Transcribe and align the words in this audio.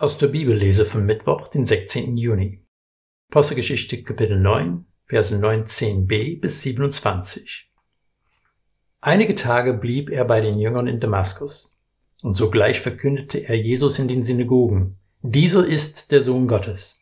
Aus 0.00 0.16
der 0.16 0.28
Bibellese 0.28 0.84
vom 0.84 1.06
Mittwoch, 1.06 1.48
den 1.48 1.64
16. 1.64 2.16
Juni. 2.16 2.64
Apostelgeschichte 3.32 4.04
Kapitel 4.04 4.38
9, 4.38 4.84
Verse 5.06 5.34
19b 5.34 6.40
bis 6.40 6.62
27. 6.62 7.72
Einige 9.00 9.34
Tage 9.34 9.74
blieb 9.74 10.08
er 10.08 10.24
bei 10.24 10.40
den 10.40 10.56
Jüngern 10.60 10.86
in 10.86 11.00
Damaskus. 11.00 11.76
Und 12.22 12.36
sogleich 12.36 12.78
verkündete 12.78 13.48
er 13.48 13.56
Jesus 13.56 13.98
in 13.98 14.06
den 14.06 14.22
Synagogen. 14.22 15.00
Dieser 15.22 15.66
ist 15.66 16.12
der 16.12 16.20
Sohn 16.20 16.46
Gottes. 16.46 17.00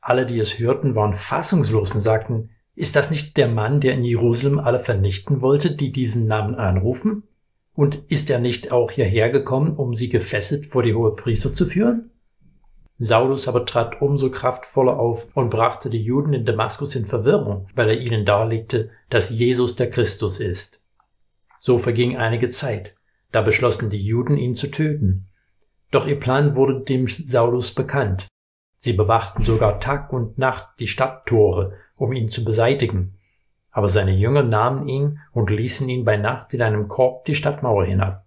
Alle, 0.00 0.24
die 0.24 0.38
es 0.38 0.60
hörten, 0.60 0.94
waren 0.94 1.14
fassungslos 1.14 1.96
und 1.96 2.00
sagten, 2.00 2.50
ist 2.76 2.94
das 2.94 3.10
nicht 3.10 3.36
der 3.38 3.48
Mann, 3.48 3.80
der 3.80 3.94
in 3.94 4.04
Jerusalem 4.04 4.60
alle 4.60 4.78
vernichten 4.78 5.40
wollte, 5.40 5.74
die 5.74 5.90
diesen 5.90 6.28
Namen 6.28 6.54
anrufen? 6.54 7.24
Und 7.72 8.04
ist 8.06 8.30
er 8.30 8.38
nicht 8.38 8.70
auch 8.70 8.92
hierher 8.92 9.30
gekommen, 9.30 9.74
um 9.74 9.94
sie 9.94 10.08
gefesselt 10.08 10.66
vor 10.66 10.84
die 10.84 10.94
hohe 10.94 11.16
Priester 11.16 11.52
zu 11.52 11.66
führen? 11.66 12.12
Saulus 12.98 13.46
aber 13.46 13.66
trat 13.66 14.00
umso 14.00 14.30
kraftvoller 14.30 14.98
auf 14.98 15.28
und 15.34 15.50
brachte 15.50 15.90
die 15.90 16.02
Juden 16.02 16.32
in 16.32 16.44
Damaskus 16.44 16.96
in 16.96 17.04
Verwirrung, 17.04 17.68
weil 17.74 17.90
er 17.90 18.00
ihnen 18.00 18.24
darlegte, 18.24 18.90
dass 19.10 19.30
Jesus 19.30 19.76
der 19.76 19.90
Christus 19.90 20.40
ist. 20.40 20.82
So 21.58 21.78
verging 21.78 22.16
einige 22.16 22.48
Zeit, 22.48 22.96
da 23.32 23.42
beschlossen 23.42 23.90
die 23.90 24.02
Juden, 24.02 24.38
ihn 24.38 24.54
zu 24.54 24.70
töten. 24.70 25.26
Doch 25.90 26.06
ihr 26.06 26.18
Plan 26.18 26.56
wurde 26.56 26.80
dem 26.80 27.06
Saulus 27.06 27.74
bekannt. 27.74 28.26
Sie 28.78 28.92
bewachten 28.92 29.44
sogar 29.44 29.80
Tag 29.80 30.12
und 30.12 30.38
Nacht 30.38 30.68
die 30.80 30.86
Stadttore, 30.86 31.74
um 31.98 32.12
ihn 32.12 32.28
zu 32.28 32.44
beseitigen. 32.44 33.18
Aber 33.72 33.88
seine 33.88 34.12
Jünger 34.12 34.42
nahmen 34.42 34.88
ihn 34.88 35.20
und 35.32 35.50
ließen 35.50 35.88
ihn 35.88 36.04
bei 36.04 36.16
Nacht 36.16 36.54
in 36.54 36.62
einem 36.62 36.88
Korb 36.88 37.24
die 37.26 37.34
Stadtmauer 37.34 37.84
hinab. 37.84 38.25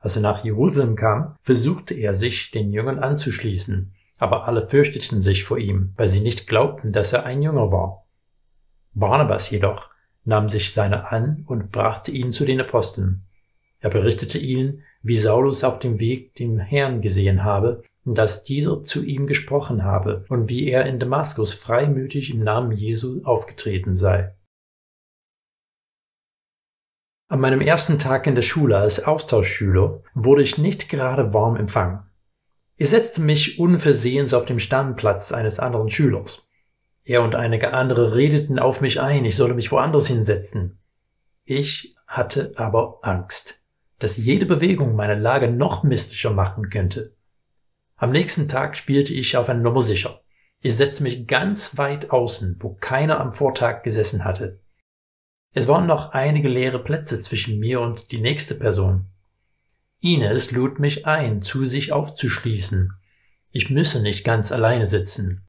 Als 0.00 0.16
er 0.16 0.22
nach 0.22 0.42
Jerusalem 0.42 0.96
kam, 0.96 1.36
versuchte 1.40 1.94
er 1.94 2.14
sich 2.14 2.50
den 2.50 2.72
Jüngern 2.72 2.98
anzuschließen, 2.98 3.92
aber 4.18 4.48
alle 4.48 4.66
fürchteten 4.66 5.22
sich 5.22 5.44
vor 5.44 5.58
ihm, 5.58 5.92
weil 5.96 6.08
sie 6.08 6.20
nicht 6.20 6.46
glaubten, 6.46 6.92
dass 6.92 7.12
er 7.12 7.24
ein 7.24 7.42
Jünger 7.42 7.70
war. 7.70 8.06
Barnabas 8.94 9.50
jedoch 9.50 9.90
nahm 10.24 10.48
sich 10.48 10.72
seiner 10.72 11.12
an 11.12 11.44
und 11.46 11.70
brachte 11.70 12.10
ihn 12.10 12.32
zu 12.32 12.44
den 12.44 12.60
Aposteln. 12.60 13.24
Er 13.80 13.90
berichtete 13.90 14.38
ihnen, 14.38 14.82
wie 15.02 15.16
Saulus 15.16 15.64
auf 15.64 15.78
dem 15.78 16.00
Weg 16.00 16.34
dem 16.34 16.58
Herrn 16.58 17.00
gesehen 17.00 17.44
habe 17.44 17.82
und 18.04 18.18
dass 18.18 18.44
dieser 18.44 18.82
zu 18.82 19.02
ihm 19.02 19.26
gesprochen 19.26 19.84
habe 19.84 20.24
und 20.28 20.48
wie 20.48 20.68
er 20.68 20.86
in 20.86 20.98
Damaskus 20.98 21.54
freimütig 21.54 22.34
im 22.34 22.42
Namen 22.42 22.72
Jesu 22.72 23.22
aufgetreten 23.24 23.94
sei. 23.94 24.34
An 27.30 27.38
meinem 27.38 27.60
ersten 27.60 28.00
Tag 28.00 28.26
in 28.26 28.34
der 28.34 28.42
Schule 28.42 28.76
als 28.76 29.04
Austauschschüler 29.04 30.02
wurde 30.14 30.42
ich 30.42 30.58
nicht 30.58 30.88
gerade 30.88 31.32
warm 31.32 31.54
empfangen. 31.54 32.00
Ich 32.74 32.90
setzte 32.90 33.20
mich 33.20 33.60
unversehens 33.60 34.34
auf 34.34 34.46
dem 34.46 34.58
Stammplatz 34.58 35.30
eines 35.30 35.60
anderen 35.60 35.88
Schülers. 35.90 36.50
Er 37.04 37.22
und 37.22 37.36
einige 37.36 37.72
andere 37.72 38.16
redeten 38.16 38.58
auf 38.58 38.80
mich 38.80 39.00
ein, 39.00 39.24
ich 39.24 39.36
solle 39.36 39.54
mich 39.54 39.70
woanders 39.70 40.08
hinsetzen. 40.08 40.80
Ich 41.44 41.94
hatte 42.08 42.52
aber 42.56 42.98
Angst, 43.02 43.62
dass 44.00 44.16
jede 44.16 44.44
Bewegung 44.44 44.96
meine 44.96 45.14
Lage 45.14 45.52
noch 45.52 45.84
mystischer 45.84 46.32
machen 46.32 46.68
könnte. 46.68 47.14
Am 47.94 48.10
nächsten 48.10 48.48
Tag 48.48 48.76
spielte 48.76 49.12
ich 49.14 49.36
auf 49.36 49.48
eine 49.48 49.60
Nummer 49.60 49.82
sicher. 49.82 50.20
Ich 50.62 50.74
setzte 50.74 51.04
mich 51.04 51.28
ganz 51.28 51.78
weit 51.78 52.10
außen, 52.10 52.56
wo 52.58 52.74
keiner 52.80 53.20
am 53.20 53.32
Vortag 53.32 53.84
gesessen 53.84 54.24
hatte. 54.24 54.58
Es 55.52 55.66
waren 55.66 55.86
noch 55.86 56.12
einige 56.12 56.48
leere 56.48 56.78
Plätze 56.78 57.18
zwischen 57.20 57.58
mir 57.58 57.80
und 57.80 58.12
die 58.12 58.20
nächste 58.20 58.54
Person. 58.54 59.06
Ines 60.00 60.52
lud 60.52 60.78
mich 60.78 61.06
ein, 61.06 61.42
zu 61.42 61.64
sich 61.64 61.92
aufzuschließen. 61.92 62.92
Ich 63.50 63.68
müsse 63.68 64.00
nicht 64.00 64.24
ganz 64.24 64.52
alleine 64.52 64.86
sitzen. 64.86 65.46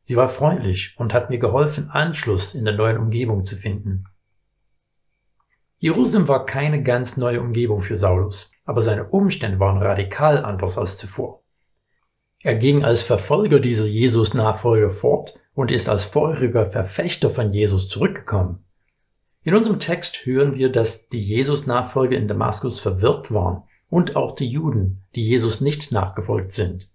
Sie 0.00 0.16
war 0.16 0.28
freundlich 0.28 0.94
und 0.96 1.12
hat 1.12 1.28
mir 1.28 1.38
geholfen, 1.38 1.90
Anschluss 1.90 2.54
in 2.54 2.64
der 2.64 2.74
neuen 2.74 2.96
Umgebung 2.96 3.44
zu 3.44 3.54
finden. 3.56 4.04
Jerusalem 5.78 6.28
war 6.28 6.46
keine 6.46 6.82
ganz 6.82 7.16
neue 7.16 7.40
Umgebung 7.40 7.82
für 7.82 7.96
Saulus, 7.96 8.52
aber 8.64 8.80
seine 8.80 9.08
Umstände 9.08 9.60
waren 9.60 9.82
radikal 9.82 10.44
anders 10.44 10.78
als 10.78 10.96
zuvor. 10.96 11.42
Er 12.40 12.54
ging 12.54 12.84
als 12.84 13.02
Verfolger 13.02 13.60
dieser 13.60 13.86
Jesus-Nachfolger 13.86 14.90
fort 14.90 15.38
und 15.54 15.70
ist 15.70 15.88
als 15.88 16.04
feuriger 16.04 16.66
Verfechter 16.66 17.30
von 17.30 17.52
Jesus 17.52 17.88
zurückgekommen. 17.88 18.64
In 19.44 19.54
unserem 19.54 19.80
Text 19.80 20.24
hören 20.24 20.54
wir, 20.54 20.70
dass 20.70 21.08
die 21.08 21.20
Jesus-Nachfolger 21.20 22.16
in 22.16 22.28
Damaskus 22.28 22.78
verwirrt 22.78 23.32
waren 23.32 23.64
und 23.88 24.14
auch 24.14 24.34
die 24.34 24.48
Juden, 24.48 25.02
die 25.16 25.22
Jesus 25.22 25.60
nicht 25.60 25.90
nachgefolgt 25.90 26.52
sind. 26.52 26.92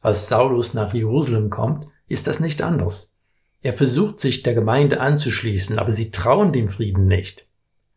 Als 0.00 0.28
Saulus 0.28 0.74
nach 0.74 0.94
Jerusalem 0.94 1.50
kommt, 1.50 1.88
ist 2.06 2.28
das 2.28 2.38
nicht 2.38 2.62
anders. 2.62 3.16
Er 3.62 3.72
versucht 3.72 4.20
sich 4.20 4.42
der 4.42 4.54
Gemeinde 4.54 5.00
anzuschließen, 5.00 5.78
aber 5.78 5.90
sie 5.90 6.10
trauen 6.10 6.52
dem 6.52 6.68
Frieden 6.68 7.06
nicht. 7.06 7.48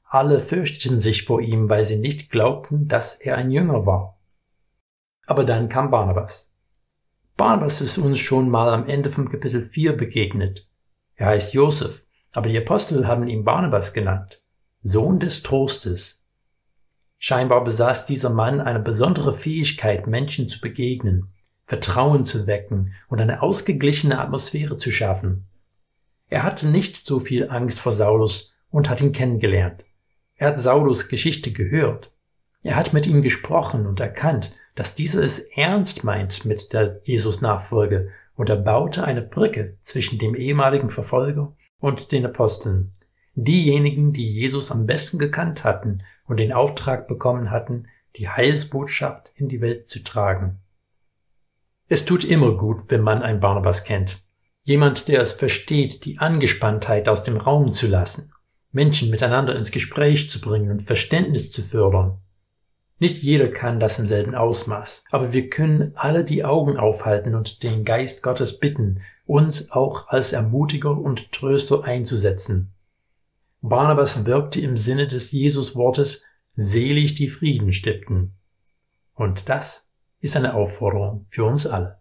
Alle 0.03 0.39
fürchteten 0.39 0.99
sich 0.99 1.23
vor 1.23 1.41
ihm, 1.41 1.69
weil 1.69 1.83
sie 1.83 1.97
nicht 1.97 2.31
glaubten, 2.31 2.87
dass 2.87 3.15
er 3.15 3.37
ein 3.37 3.51
Jünger 3.51 3.85
war. 3.85 4.19
Aber 5.27 5.43
dann 5.43 5.69
kam 5.69 5.91
Barnabas. 5.91 6.55
Barnabas 7.37 7.81
ist 7.81 7.97
uns 7.97 8.19
schon 8.19 8.49
mal 8.49 8.73
am 8.73 8.87
Ende 8.87 9.11
vom 9.11 9.29
Kapitel 9.29 9.61
4 9.61 9.97
begegnet. 9.97 10.69
Er 11.15 11.27
heißt 11.27 11.53
Josef 11.53 12.05
aber 12.37 12.49
die 12.49 12.57
Apostel 12.57 13.07
haben 13.07 13.27
ihn 13.27 13.43
Barnabas 13.43 13.93
genannt, 13.93 14.43
Sohn 14.81 15.19
des 15.19 15.43
Trostes. 15.43 16.25
Scheinbar 17.17 17.63
besaß 17.63 18.05
dieser 18.05 18.29
Mann 18.29 18.61
eine 18.61 18.79
besondere 18.79 19.33
Fähigkeit, 19.33 20.07
Menschen 20.07 20.47
zu 20.47 20.61
begegnen, 20.61 21.33
Vertrauen 21.65 22.23
zu 22.23 22.45
wecken 22.45 22.93
und 23.07 23.19
eine 23.19 23.41
ausgeglichene 23.41 24.19
Atmosphäre 24.19 24.77
zu 24.77 24.91
schaffen. 24.91 25.47
Er 26.27 26.43
hatte 26.43 26.67
nicht 26.67 26.97
so 26.97 27.19
viel 27.19 27.49
Angst 27.49 27.79
vor 27.79 27.91
Saulus 27.91 28.55
und 28.69 28.89
hat 28.89 29.01
ihn 29.01 29.11
kennengelernt. 29.11 29.85
Er 30.35 30.47
hat 30.49 30.59
Saulus 30.59 31.07
Geschichte 31.07 31.51
gehört. 31.51 32.11
Er 32.61 32.75
hat 32.75 32.93
mit 32.93 33.07
ihm 33.07 33.21
gesprochen 33.21 33.87
und 33.87 33.99
erkannt, 33.99 34.51
dass 34.75 34.95
dieser 34.95 35.23
es 35.23 35.39
ernst 35.55 36.03
meint 36.03 36.45
mit 36.45 36.73
der 36.73 36.99
Jesus-Nachfolge 37.03 38.09
und 38.35 38.49
er 38.49 38.57
baute 38.57 39.05
eine 39.05 39.21
Brücke 39.21 39.77
zwischen 39.81 40.19
dem 40.19 40.35
ehemaligen 40.35 40.89
Verfolger 40.89 41.55
und 41.85 42.11
den 42.11 42.25
Aposteln, 42.25 42.91
diejenigen, 43.35 44.11
die 44.11 44.27
Jesus 44.27 44.71
am 44.71 44.87
besten 44.87 45.19
gekannt 45.19 45.63
hatten 45.63 46.01
und 46.25 46.37
den 46.37 46.51
Auftrag 46.51 47.07
bekommen 47.07 47.51
hatten, 47.51 47.85
die 48.15 48.27
Heilsbotschaft 48.27 49.31
in 49.35 49.49
die 49.49 49.61
Welt 49.61 49.85
zu 49.85 50.03
tragen. 50.03 50.61
Es 51.87 52.03
tut 52.03 52.23
immer 52.23 52.57
gut, 52.57 52.89
wenn 52.89 53.01
man 53.01 53.21
ein 53.21 53.39
Barnabas 53.39 53.83
kennt. 53.83 54.23
Jemand, 54.63 55.07
der 55.07 55.21
es 55.21 55.33
versteht, 55.33 56.05
die 56.05 56.17
Angespanntheit 56.17 57.07
aus 57.07 57.21
dem 57.21 57.37
Raum 57.37 57.71
zu 57.71 57.85
lassen, 57.85 58.33
Menschen 58.71 59.11
miteinander 59.11 59.55
ins 59.55 59.69
Gespräch 59.69 60.27
zu 60.31 60.41
bringen 60.41 60.71
und 60.71 60.81
Verständnis 60.81 61.51
zu 61.51 61.61
fördern. 61.61 62.17
Nicht 62.97 63.21
jeder 63.21 63.49
kann 63.49 63.79
das 63.79 63.99
im 63.99 64.07
selben 64.07 64.35
Ausmaß, 64.35 65.05
aber 65.11 65.33
wir 65.33 65.49
können 65.49 65.91
alle 65.95 66.23
die 66.23 66.45
Augen 66.45 66.77
aufhalten 66.77 67.35
und 67.35 67.63
den 67.63 67.83
Geist 67.83 68.23
Gottes 68.23 68.59
bitten, 68.59 69.01
uns 69.25 69.71
auch 69.71 70.07
als 70.07 70.31
Ermutiger 70.31 70.97
und 70.97 71.31
Tröster 71.33 71.83
einzusetzen. 71.83 72.71
Barnabas 73.61 74.25
wirkte 74.25 74.61
im 74.61 74.77
Sinne 74.77 75.07
des 75.07 75.31
Jesuswortes 75.31 76.23
selig 76.55 77.15
die 77.15 77.29
Frieden 77.29 77.73
stiften. 77.73 78.35
Und 79.13 79.49
das 79.49 79.93
ist 80.19 80.37
eine 80.37 80.53
Aufforderung 80.53 81.25
für 81.29 81.43
uns 81.43 81.67
alle. 81.67 81.99